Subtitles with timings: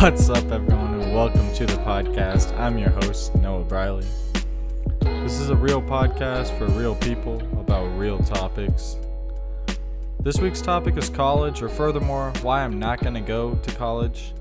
[0.00, 2.58] What's up, everyone, and welcome to the podcast.
[2.58, 4.06] I'm your host, Noah Briley.
[5.02, 8.96] This is a real podcast for real people about real topics.
[10.20, 14.32] This week's topic is college, or furthermore, why I'm not going to go to college.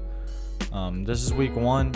[0.72, 1.92] Um, this is week one,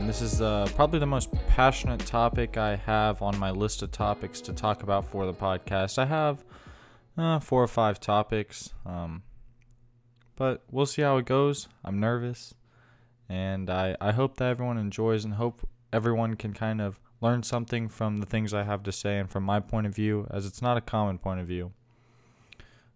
[0.00, 3.92] and this is uh, probably the most passionate topic I have on my list of
[3.92, 5.98] topics to talk about for the podcast.
[5.98, 6.44] I have
[7.16, 9.22] uh, four or five topics, um,
[10.34, 11.68] but we'll see how it goes.
[11.84, 12.54] I'm nervous
[13.28, 17.88] and I, I hope that everyone enjoys and hope everyone can kind of learn something
[17.88, 20.62] from the things I have to say and from my point of view, as it's
[20.62, 21.72] not a common point of view.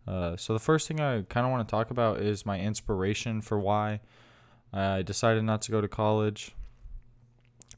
[0.07, 3.41] Uh, so, the first thing I kind of want to talk about is my inspiration
[3.41, 4.01] for why
[4.73, 6.53] I decided not to go to college.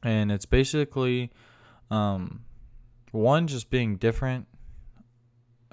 [0.01, 1.31] And it's basically
[1.91, 2.45] um,
[3.11, 4.47] one, just being different.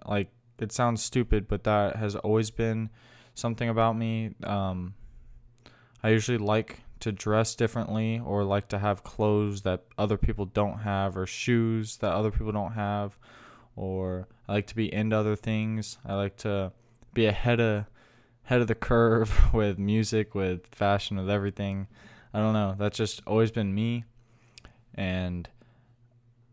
[0.06, 2.90] Like, it sounds stupid, but that has always been
[3.34, 4.34] something about me.
[4.42, 4.94] Um,
[6.02, 10.78] I usually like to dress differently or like to have clothes that other people don't
[10.78, 13.18] have or shoes that other people don't have
[13.76, 15.98] or I like to be into other things.
[16.04, 16.72] I like to
[17.14, 17.86] be ahead of
[18.44, 21.86] head of the curve with music, with fashion, with everything.
[22.34, 22.74] I don't know.
[22.78, 24.04] That's just always been me.
[24.94, 25.48] And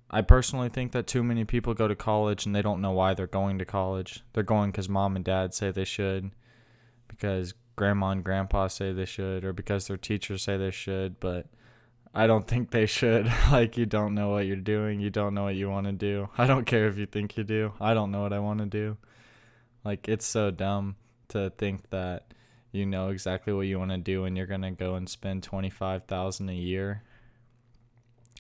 [0.09, 3.13] I personally think that too many people go to college and they don't know why
[3.13, 4.23] they're going to college.
[4.34, 6.31] They're going because mom and dad say they should,
[7.08, 11.47] because grandma and grandpa say they should or because their teachers say they should, but
[12.13, 13.31] I don't think they should.
[13.52, 14.99] like, you don't know what you're doing.
[14.99, 16.27] You don't know what you want to do.
[16.38, 17.72] I don't care if you think you do.
[17.80, 18.97] I don't know what I want to do.
[19.85, 20.97] Like, it's so dumb
[21.30, 22.33] to think that
[22.73, 25.44] you know exactly what you want to do and you're going to go and spend
[25.44, 27.03] 25,000 a year.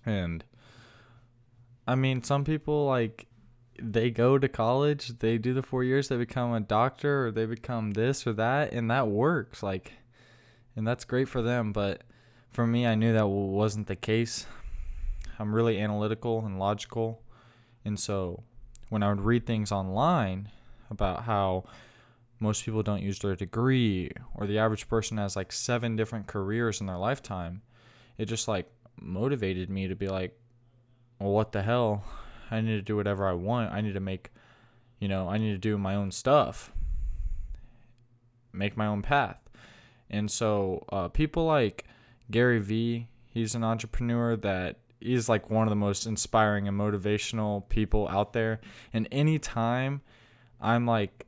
[0.05, 0.43] And
[1.87, 3.25] I mean, some people like
[3.81, 7.45] they go to college, they do the four years, they become a doctor or they
[7.45, 9.63] become this or that, and that works.
[9.63, 9.93] Like,
[10.75, 11.71] and that's great for them.
[11.71, 12.03] But
[12.51, 14.45] for me, I knew that wasn't the case.
[15.37, 17.21] I'm really analytical and logical.
[17.85, 18.43] And so
[18.89, 20.49] when I would read things online
[20.89, 21.65] about how
[22.39, 26.81] most people don't use their degree or the average person has like seven different careers
[26.81, 27.61] in their lifetime,
[28.17, 28.69] it just like
[28.99, 30.37] motivated me to be like,
[31.19, 32.03] well, what the hell?
[32.51, 33.71] I need to do whatever I want.
[33.71, 34.31] I need to make,
[34.99, 36.71] you know, I need to do my own stuff,
[38.53, 39.37] make my own path.
[40.09, 41.85] And so uh, people like
[42.31, 47.67] Gary Vee, he's an entrepreneur that is like one of the most inspiring and motivational
[47.69, 48.59] people out there.
[48.91, 50.01] And anytime
[50.59, 51.25] I'm like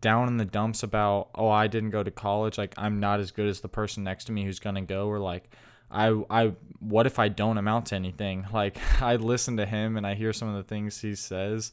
[0.00, 3.30] down in the dumps about, oh, I didn't go to college, like I'm not as
[3.30, 5.50] good as the person next to me who's going to go, or like,
[5.90, 8.46] I I what if I don't amount to anything?
[8.52, 11.72] Like I listen to him and I hear some of the things he says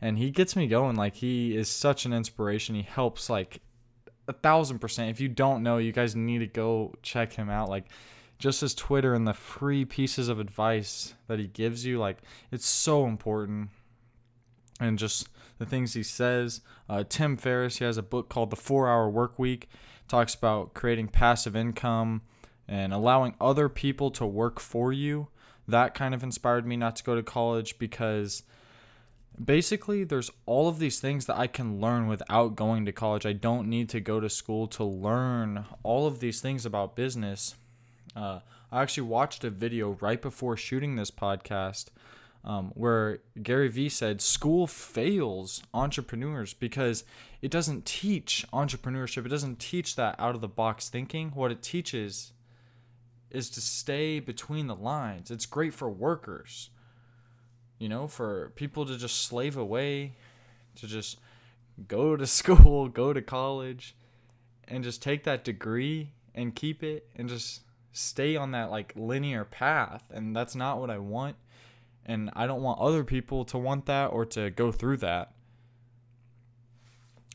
[0.00, 2.74] and he gets me going like he is such an inspiration.
[2.74, 3.60] He helps like
[4.28, 5.10] a thousand percent.
[5.10, 7.68] If you don't know, you guys need to go check him out.
[7.68, 7.86] Like
[8.38, 12.18] just his Twitter and the free pieces of advice that he gives you, like
[12.50, 13.70] it's so important.
[14.78, 16.60] And just the things he says.
[16.86, 19.70] Uh, Tim Ferriss, he has a book called The Four Hour Work Week.
[20.06, 22.20] Talks about creating passive income
[22.68, 25.28] and allowing other people to work for you.
[25.68, 28.42] That kind of inspired me not to go to college because
[29.42, 33.26] basically there's all of these things that I can learn without going to college.
[33.26, 37.54] I don't need to go to school to learn all of these things about business.
[38.14, 38.40] Uh,
[38.72, 41.86] I actually watched a video right before shooting this podcast
[42.44, 47.04] um, where Gary Vee said school fails entrepreneurs because
[47.42, 49.26] it doesn't teach entrepreneurship.
[49.26, 51.30] It doesn't teach that out of the box thinking.
[51.30, 52.32] What it teaches
[53.36, 55.30] is to stay between the lines.
[55.30, 56.70] It's great for workers,
[57.78, 60.14] you know, for people to just slave away,
[60.76, 61.20] to just
[61.86, 63.94] go to school, go to college,
[64.66, 67.60] and just take that degree and keep it and just
[67.92, 70.04] stay on that like linear path.
[70.10, 71.36] And that's not what I want.
[72.06, 75.32] And I don't want other people to want that or to go through that.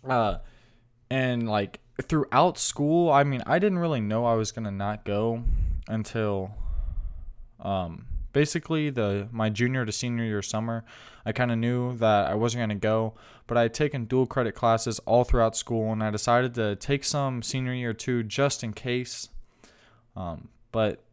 [0.04, 0.40] Uh,
[1.12, 5.44] and like throughout school, I mean, I didn't really know I was gonna not go
[5.88, 6.52] until
[7.60, 10.84] um, basically the my junior to senior year summer.
[11.26, 13.14] I kind of knew that I wasn't going to go,
[13.48, 17.04] but I had taken dual credit classes all throughout school, and I decided to take
[17.04, 19.30] some senior year too, just in case.
[20.16, 21.04] Um, but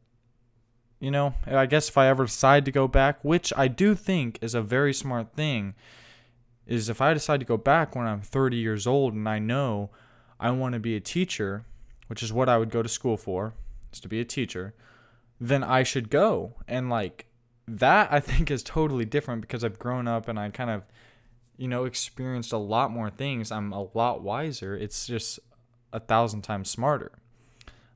[1.00, 4.38] you know, I guess if I ever decide to go back, which I do think
[4.42, 5.74] is a very smart thing,
[6.66, 9.90] is if I decide to go back when I'm 30 years old and I know
[10.40, 11.64] I want to be a teacher,
[12.08, 13.54] which is what I would go to school for
[13.98, 14.74] is to be a teacher,
[15.40, 16.54] then I should go.
[16.66, 17.26] And like
[17.66, 20.84] that I think is totally different because I've grown up and I kind of
[21.56, 23.52] you know experienced a lot more things.
[23.52, 24.76] I'm a lot wiser.
[24.76, 25.40] It's just
[25.92, 27.12] a thousand times smarter.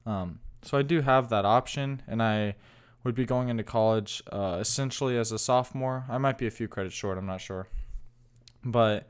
[0.04, 2.56] Um, so I do have that option, and I
[3.04, 6.04] would be going into college uh, essentially as a sophomore.
[6.08, 7.18] I might be a few credits short.
[7.18, 7.68] I'm not sure,
[8.64, 9.08] but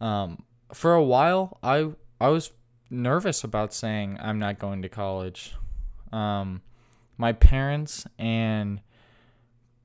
[0.00, 2.52] um, for a while, I I was
[2.90, 5.54] nervous about saying I'm not going to college.
[6.14, 6.62] Um,
[7.16, 8.80] my parents and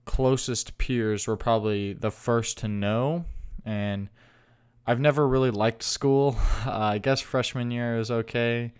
[0.05, 3.25] closest peers were probably the first to know,
[3.65, 4.09] and
[4.85, 6.37] I've never really liked school.
[6.65, 8.73] Uh, I guess freshman year was okay,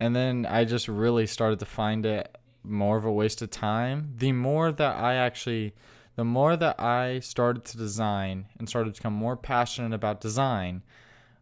[0.00, 4.14] and then I just really started to find it more of a waste of time.
[4.18, 5.74] The more that I actually,
[6.16, 10.82] the more that I started to design and started to become more passionate about design,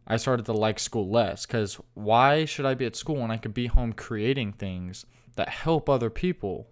[0.05, 1.45] I started to like school less.
[1.45, 5.05] Because why should I be at school when I could be home creating things
[5.35, 6.67] that help other people?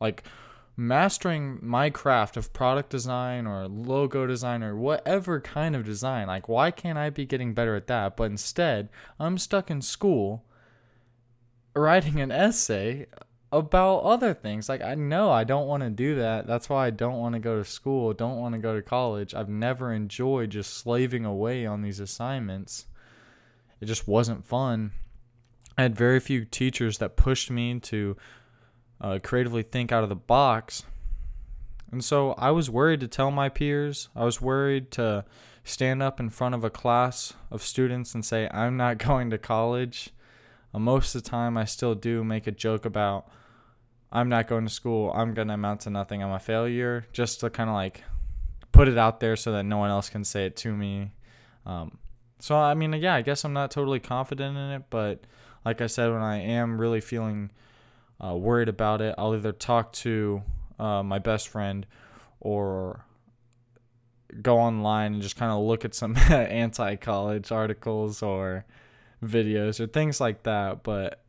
[0.00, 0.24] Like
[0.76, 6.26] mastering my craft of product design or logo design or whatever kind of design.
[6.26, 8.16] Like, why can't I be getting better at that?
[8.16, 8.88] But instead,
[9.18, 10.44] I'm stuck in school
[11.74, 13.06] writing an essay
[13.52, 14.68] about other things.
[14.68, 16.46] Like I know I don't want to do that.
[16.46, 19.34] That's why I don't want to go to school, don't want to go to college.
[19.34, 22.86] I've never enjoyed just slaving away on these assignments.
[23.80, 24.92] It just wasn't fun.
[25.80, 28.14] I had very few teachers that pushed me to
[29.00, 30.84] uh, creatively think out of the box.
[31.90, 34.10] And so I was worried to tell my peers.
[34.14, 35.24] I was worried to
[35.64, 39.38] stand up in front of a class of students and say, I'm not going to
[39.38, 40.10] college.
[40.74, 43.30] Uh, most of the time, I still do make a joke about
[44.12, 45.10] I'm not going to school.
[45.14, 46.22] I'm going to amount to nothing.
[46.22, 47.06] I'm a failure.
[47.10, 48.04] Just to kind of like
[48.70, 51.12] put it out there so that no one else can say it to me.
[51.64, 51.96] Um,
[52.38, 54.82] so, I mean, yeah, I guess I'm not totally confident in it.
[54.90, 55.24] But
[55.64, 57.50] like I said, when I am really feeling
[58.22, 60.42] uh, worried about it, I'll either talk to
[60.78, 61.86] uh, my best friend
[62.40, 63.04] or
[64.42, 68.64] go online and just kind of look at some anti college articles or
[69.22, 70.82] videos or things like that.
[70.82, 71.22] But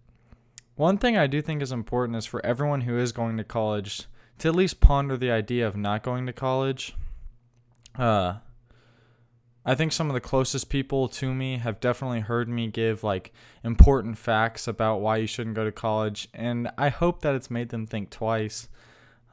[0.75, 4.05] one thing I do think is important is for everyone who is going to college
[4.39, 6.95] to at least ponder the idea of not going to college.
[7.97, 8.35] Uh,
[9.63, 13.31] I think some of the closest people to me have definitely heard me give like
[13.63, 17.69] important facts about why you shouldn't go to college, and I hope that it's made
[17.69, 18.69] them think twice.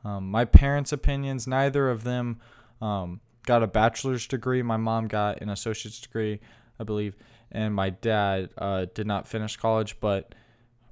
[0.04, 2.40] Um, my parents' opinions, neither of them
[2.82, 4.62] um, got a bachelor's degree.
[4.62, 6.40] My mom got an associate's degree,
[6.78, 7.16] I believe,
[7.50, 10.34] and my dad uh, did not finish college, but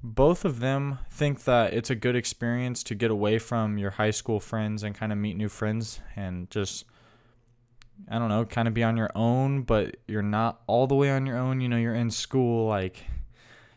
[0.01, 4.11] both of them think that it's a good experience to get away from your high
[4.11, 6.85] school friends and kind of meet new friends and just
[8.09, 11.11] I don't know, kind of be on your own, but you're not all the way
[11.11, 11.61] on your own.
[11.61, 13.03] You know, you're in school, like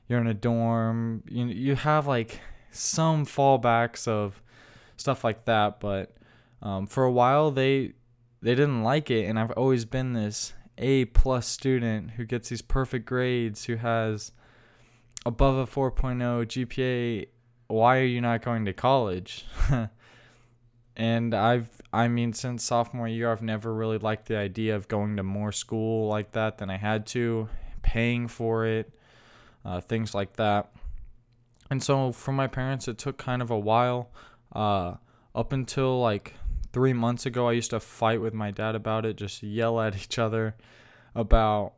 [0.08, 1.22] you're in a dorm.
[1.28, 2.40] You you have like
[2.70, 4.42] some fallbacks of
[4.96, 6.14] stuff like that, but
[6.62, 7.92] um, for a while they
[8.42, 12.62] they didn't like it, and I've always been this A plus student who gets these
[12.62, 14.32] perfect grades, who has
[15.26, 17.26] above a 4.0 GPA,
[17.68, 19.44] why are you not going to college?
[20.96, 25.16] and I've I mean since sophomore year I've never really liked the idea of going
[25.16, 27.48] to more school like that than I had to,
[27.82, 28.92] paying for it,
[29.64, 30.72] uh, things like that.
[31.70, 34.10] And so for my parents it took kind of a while
[34.54, 34.94] uh,
[35.34, 36.34] up until like
[36.72, 39.96] 3 months ago I used to fight with my dad about it, just yell at
[39.96, 40.54] each other
[41.14, 41.72] about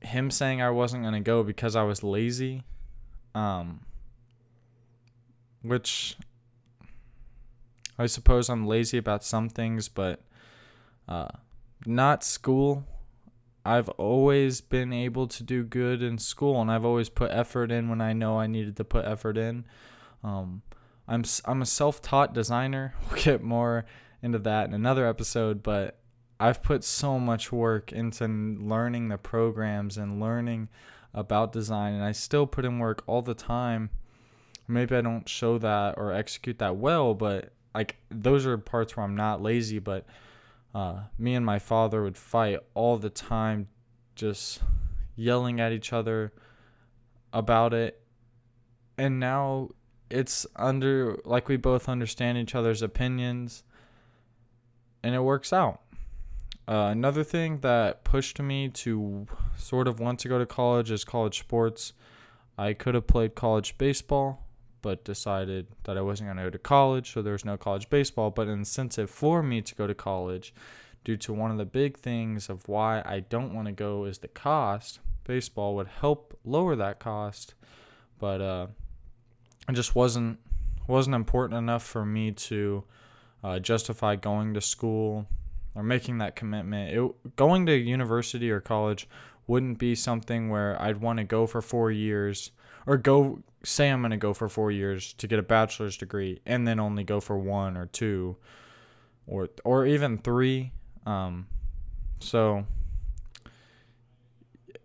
[0.00, 2.62] him saying I wasn't gonna go because I was lazy,
[3.34, 3.80] um,
[5.62, 6.16] which
[7.98, 10.20] I suppose I'm lazy about some things, but
[11.08, 11.28] uh,
[11.86, 12.84] not school.
[13.64, 17.88] I've always been able to do good in school, and I've always put effort in
[17.88, 19.64] when I know I needed to put effort in.
[20.22, 20.62] Um,
[21.08, 22.94] I'm I'm a self-taught designer.
[23.10, 23.84] We'll get more
[24.22, 25.98] into that in another episode, but
[26.40, 30.68] I've put so much work into learning the programs and learning
[31.12, 33.90] about design, and I still put in work all the time.
[34.66, 39.04] Maybe I don't show that or execute that well, but like those are parts where
[39.04, 39.78] I'm not lazy.
[39.78, 40.06] But
[40.74, 43.68] uh, me and my father would fight all the time,
[44.14, 44.60] just
[45.16, 46.32] yelling at each other
[47.32, 48.00] about it.
[48.96, 49.70] And now
[50.10, 53.64] it's under like we both understand each other's opinions,
[55.02, 55.80] and it works out.
[56.66, 59.26] Uh, another thing that pushed me to
[59.56, 61.92] sort of want to go to college is college sports.
[62.56, 64.43] I could have played college baseball,
[64.84, 67.88] but decided that I wasn't going to go to college, so there was no college
[67.88, 68.30] baseball.
[68.30, 70.52] But an incentive for me to go to college,
[71.04, 74.18] due to one of the big things of why I don't want to go, is
[74.18, 75.00] the cost.
[75.24, 77.54] Baseball would help lower that cost,
[78.18, 78.66] but uh,
[79.70, 80.38] it just wasn't
[80.86, 82.84] wasn't important enough for me to
[83.42, 85.26] uh, justify going to school
[85.74, 86.94] or making that commitment.
[86.94, 89.08] It, going to university or college
[89.46, 92.50] wouldn't be something where I'd want to go for four years
[92.86, 96.40] or go say I'm going to go for four years to get a bachelor's degree
[96.46, 98.36] and then only go for one or two
[99.26, 100.72] or or even three.
[101.06, 101.46] Um,
[102.20, 102.66] so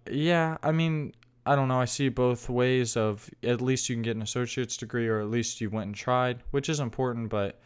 [0.09, 1.13] yeah, I mean,
[1.45, 1.79] I don't know.
[1.79, 5.29] I see both ways of at least you can get an associate's degree or at
[5.29, 7.59] least you went and tried, which is important, but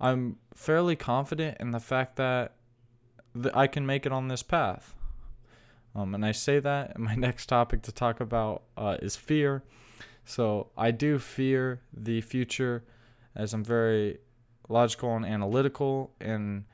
[0.00, 2.54] I'm fairly confident in the fact that
[3.34, 4.94] th- I can make it on this path.
[5.94, 9.62] Um, and I say that, my next topic to talk about uh, is fear.
[10.24, 12.84] So I do fear the future
[13.34, 14.18] as I'm very
[14.68, 16.64] logical and analytical, and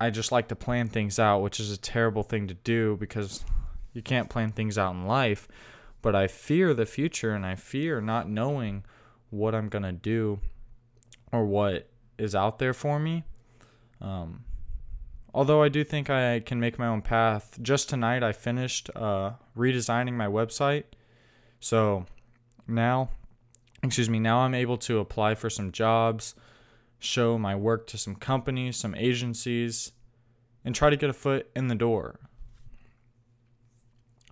[0.00, 3.44] I just like to plan things out, which is a terrible thing to do because
[3.92, 5.48] you can't plan things out in life.
[6.02, 8.84] But I fear the future and I fear not knowing
[9.30, 10.40] what I'm going to do
[11.30, 13.24] or what is out there for me.
[14.00, 14.44] Um,
[15.34, 17.58] although I do think I can make my own path.
[17.62, 20.84] Just tonight, I finished uh, redesigning my website.
[21.60, 22.06] So
[22.66, 23.10] now,
[23.82, 26.34] excuse me, now I'm able to apply for some jobs,
[26.98, 29.92] show my work to some companies, some agencies,
[30.64, 32.20] and try to get a foot in the door.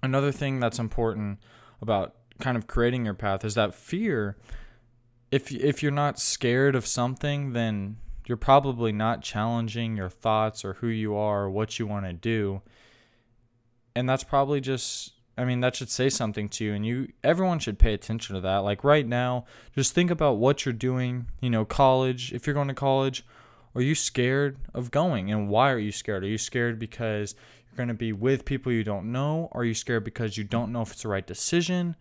[0.02, 1.38] Another thing that's important
[1.82, 4.36] about kind of creating your path is that fear
[5.30, 7.96] if if you're not scared of something then
[8.26, 12.12] you're probably not challenging your thoughts or who you are or what you want to
[12.12, 12.62] do.
[13.94, 17.60] And that's probably just I mean that should say something to you and you everyone
[17.60, 18.58] should pay attention to that.
[18.58, 22.68] Like right now, just think about what you're doing, you know, college, if you're going
[22.68, 23.24] to college,
[23.74, 26.24] are you scared of going and why are you scared?
[26.24, 27.34] Are you scared because
[27.66, 29.48] you're going to be with people you don't know?
[29.52, 31.96] Are you scared because you don't know if it's the right decision?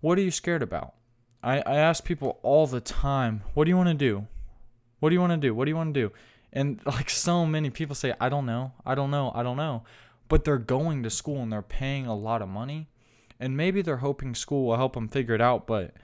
[0.00, 0.94] What are you scared about?
[1.42, 4.26] I, I ask people all the time, what do you want to do?
[5.00, 5.54] What do you want to do?
[5.54, 6.12] What do you want to do?
[6.52, 8.72] And like so many people say, I don't know.
[8.84, 9.32] I don't know.
[9.34, 9.84] I don't know.
[10.28, 12.88] But they're going to school and they're paying a lot of money.
[13.40, 15.94] And maybe they're hoping school will help them figure it out, but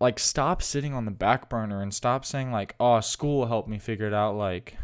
[0.00, 3.66] like stop sitting on the back burner and stop saying like, "Oh, school will help
[3.66, 4.76] me figure it out." Like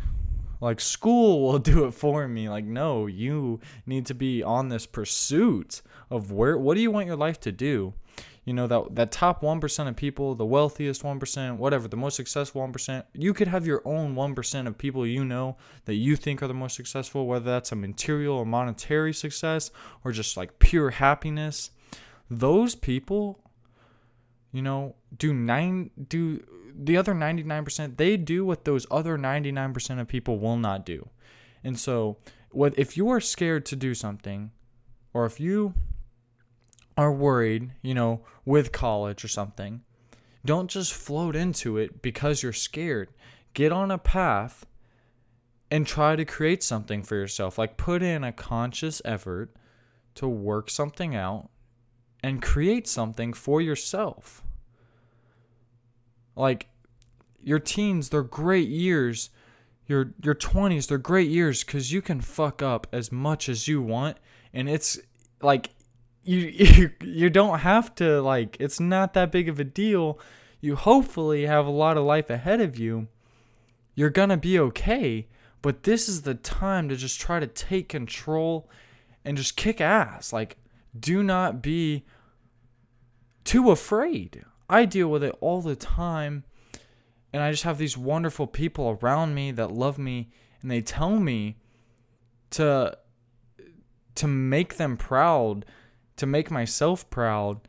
[0.61, 2.49] like school will do it for me.
[2.49, 7.07] Like no, you need to be on this pursuit of where what do you want
[7.07, 7.95] your life to do?
[8.45, 12.67] You know that that top 1% of people the wealthiest 1% whatever the most successful
[12.67, 16.49] 1% you could have your own 1% of people you know that you think are
[16.49, 19.71] the most successful whether that's a material or monetary success
[20.05, 21.71] or just like pure happiness.
[22.31, 23.41] Those people
[24.53, 26.43] you know do nine do
[26.75, 31.09] the other 99% they do what those other 99% of people will not do.
[31.63, 32.17] And so
[32.51, 34.51] what if you are scared to do something
[35.13, 35.75] or if you
[36.97, 39.83] are worried, you know, with college or something,
[40.45, 43.11] don't just float into it because you're scared.
[43.55, 44.67] Get on a path
[45.71, 47.59] and try to create something for yourself.
[47.59, 49.55] Like put in a conscious effort
[50.17, 51.51] to work something out
[52.23, 54.43] and create something for yourself.
[56.35, 56.69] Like
[57.43, 59.31] your teens, they're great years.
[59.87, 63.83] Your your 20s, they're great years cuz you can fuck up as much as you
[63.83, 64.19] want
[64.53, 64.99] and it's
[65.43, 65.71] like
[66.31, 70.19] you you you don't have to like it's not that big of a deal.
[70.61, 73.09] You hopefully have a lot of life ahead of you.
[73.95, 75.27] You're going to be okay,
[75.63, 78.71] but this is the time to just try to take control
[79.25, 80.33] and just kick ass.
[80.33, 80.57] Like
[80.99, 82.05] do not be
[83.45, 84.45] too afraid.
[84.69, 86.45] I deal with it all the time
[87.33, 90.31] and I just have these wonderful people around me that love me
[90.63, 91.57] and they tell me
[92.51, 92.97] to
[94.17, 95.65] to make them proud
[96.21, 97.61] to make myself proud.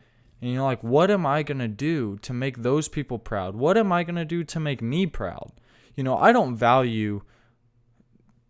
[0.41, 3.55] And you're like, what am I going to do to make those people proud?
[3.55, 5.53] What am I going to do to make me proud?
[5.95, 7.21] You know, I don't value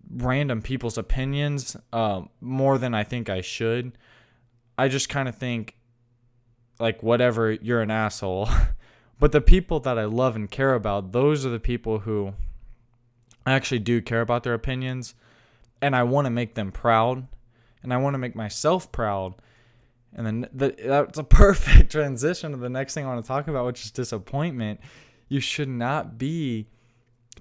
[0.10, 3.96] random people's opinions uh, more than I think I should.
[4.75, 5.75] I just kind of think,
[6.79, 8.50] like, whatever, you're an asshole.
[9.20, 12.34] but the people that I love and care about, those are the people who
[13.46, 15.13] I actually do care about their opinions.
[15.79, 17.27] And I want to make them proud.
[17.84, 19.36] And I want to make myself proud.
[20.15, 23.48] And then the, that's a perfect transition to the next thing I want to talk
[23.48, 24.80] about, which is disappointment.
[25.30, 26.68] You should not be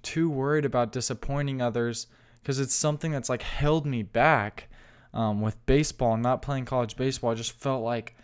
[0.02, 2.06] too worried about disappointing others
[2.40, 4.68] because it's something that's like held me back
[5.12, 7.30] um, with baseball not playing college baseball.
[7.30, 8.14] I just felt like,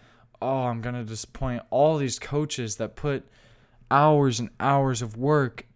[0.41, 3.27] oh, I'm going to disappoint all these coaches that put
[3.91, 5.67] hours and hours of work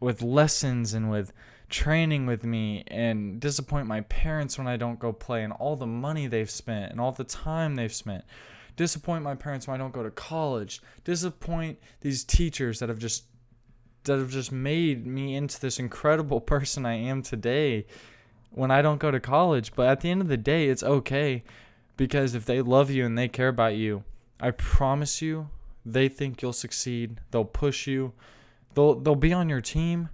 [0.00, 1.32] with lessons and with
[1.72, 5.86] training with me and disappoint my parents when I don't go play and all the
[5.86, 8.24] money they've spent and all the time they've spent.
[8.76, 10.80] Disappoint my parents when I don't go to college.
[11.04, 13.24] Disappoint these teachers that have just
[14.04, 17.86] that have just made me into this incredible person I am today.
[18.50, 19.72] when I don't go to college.
[19.74, 21.42] But at the end of the day, it's okay
[21.96, 24.04] because if they love you and they care about you,
[24.40, 25.48] I promise you,
[25.86, 27.20] they think you'll succeed.
[27.30, 28.12] They'll push you.
[28.74, 30.08] They'll they'll be on your team.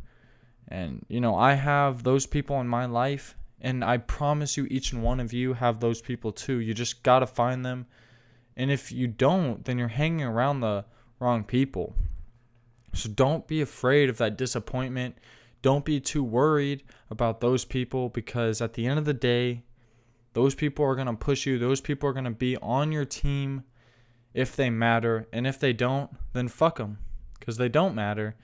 [0.68, 4.92] And you know, I have those people in my life and I promise you each
[4.92, 6.60] and one of you have those people too.
[6.60, 7.86] You just got to find them.
[8.56, 10.84] And if you don't, then you're hanging around the
[11.18, 11.94] wrong people.
[12.94, 15.18] So don't be afraid of that disappointment.
[15.62, 19.62] Don't be too worried about those people because at the end of the day,
[20.34, 21.58] those people are going to push you.
[21.58, 23.64] Those people are going to be on your team
[24.34, 25.26] if they matter.
[25.32, 26.98] And if they don't, then fuck them
[27.38, 28.36] because they don't matter.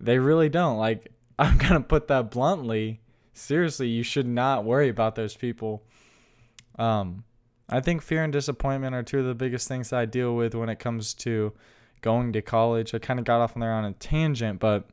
[0.00, 0.76] They really don't.
[0.76, 3.00] Like, I'm going to put that bluntly.
[3.32, 5.82] Seriously, you should not worry about those people.
[6.78, 7.24] Um,
[7.68, 10.68] I think fear and disappointment are two of the biggest things I deal with when
[10.68, 11.52] it comes to
[12.00, 12.94] going to college.
[12.94, 14.88] I kind of got off on there on a tangent, but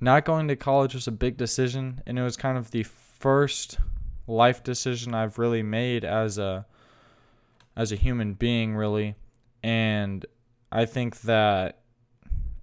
[0.00, 3.78] not going to college was a big decision, and it was kind of the first
[4.26, 6.66] life decision I've really made as a
[7.76, 9.16] as a human being, really.
[9.62, 10.24] And
[10.70, 11.80] I think that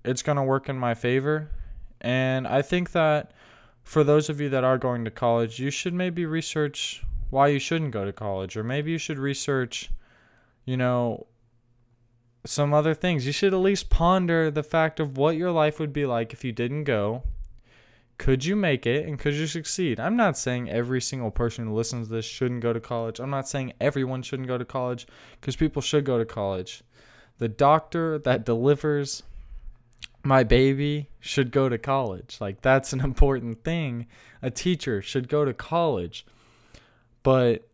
[0.05, 1.49] it's to work in my favor.
[2.01, 3.31] And I think that
[3.83, 7.59] for those of you that are going to college, you should maybe research why you
[7.59, 9.89] shouldn't go to college, or maybe you should research,
[10.65, 11.27] you know,
[12.45, 13.25] some other things.
[13.25, 16.43] You should at least ponder the fact of what your life would be like if
[16.43, 17.23] you didn't go.
[18.17, 19.99] Could you make it and could you succeed?
[19.99, 23.19] I'm not saying every single person who listens to this shouldn't go to college.
[23.19, 25.07] I'm not saying everyone shouldn't go to college
[25.39, 26.83] because people should go to college.
[27.39, 29.23] The doctor that delivers
[30.23, 32.37] my baby should go to college.
[32.39, 34.07] Like, that's an important thing.
[34.41, 36.25] A teacher should go to college.
[37.23, 37.67] But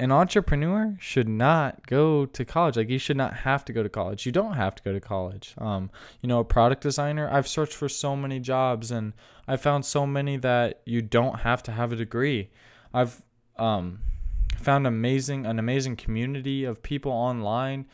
[0.00, 2.76] an entrepreneur should not go to college.
[2.76, 4.24] Like you should not have to go to college.
[4.24, 5.54] You don't have to go to college.
[5.58, 5.90] Um,
[6.22, 7.28] you know, a product designer.
[7.30, 9.12] I've searched for so many jobs, and
[9.46, 12.48] I found so many that you don't have to have a degree.
[12.94, 13.22] I've
[13.58, 14.00] um,
[14.56, 17.84] found amazing an amazing community of people online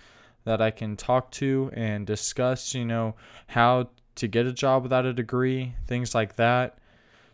[0.46, 2.74] that I can talk to and discuss.
[2.74, 3.16] You know
[3.48, 6.78] how to get a job without a degree, things like that.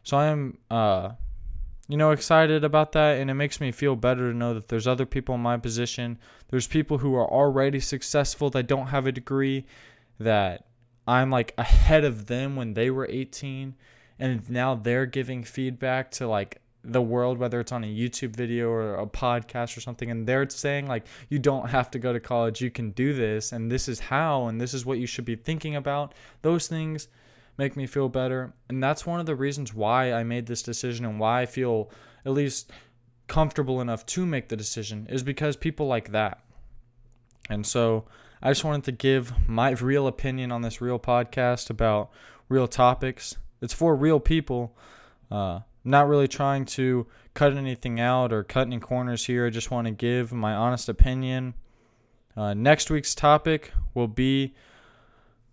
[0.03, 1.13] So I am uh,
[1.93, 3.19] you know, excited about that.
[3.19, 6.19] And it makes me feel better to know that there's other people in my position.
[6.49, 9.67] There's people who are already successful that don't have a degree,
[10.19, 10.65] that
[11.07, 13.75] I'm like ahead of them when they were 18.
[14.19, 18.69] And now they're giving feedback to like the world, whether it's on a YouTube video
[18.69, 22.21] or a podcast or something, and they're saying, like, you don't have to go to
[22.21, 25.25] college, you can do this, and this is how, and this is what you should
[25.25, 26.15] be thinking about.
[26.43, 27.09] Those things
[27.57, 28.53] make me feel better.
[28.69, 31.91] And that's one of the reasons why I made this decision and why I feel
[32.25, 32.71] at least
[33.27, 36.43] comfortable enough to make the decision is because people like that.
[37.49, 38.05] And so
[38.43, 42.11] I just wanted to give my real opinion on this real podcast about
[42.49, 43.37] real topics.
[43.61, 44.77] It's for real people.
[45.31, 49.47] Uh, not really trying to cut anything out or cut any corners here.
[49.47, 51.55] I just want to give my honest opinion.
[52.37, 54.55] Uh, next week's topic will be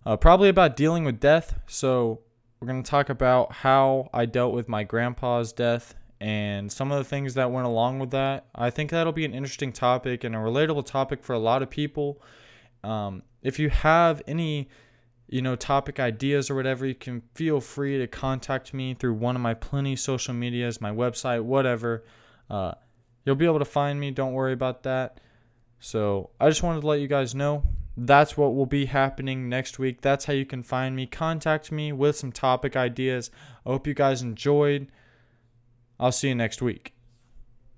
[0.05, 1.59] uh, probably about dealing with death.
[1.67, 2.21] So,
[2.59, 6.97] we're going to talk about how I dealt with my grandpa's death and some of
[6.97, 8.47] the things that went along with that.
[8.53, 11.69] I think that'll be an interesting topic and a relatable topic for a lot of
[11.69, 12.21] people.
[12.83, 14.67] Um, if you have any,
[15.29, 19.35] you know, topic ideas or whatever, you can feel free to contact me through one
[19.35, 22.03] of my plenty social medias, my website, whatever.
[22.49, 22.71] Uh,
[23.23, 24.09] you'll be able to find me.
[24.09, 25.19] Don't worry about that.
[25.79, 27.63] So I just wanted to let you guys know
[27.95, 30.01] that's what will be happening next week.
[30.01, 31.05] That's how you can find me.
[31.05, 33.29] Contact me with some topic ideas.
[33.65, 34.87] I hope you guys enjoyed.
[35.99, 36.93] I'll see you next week.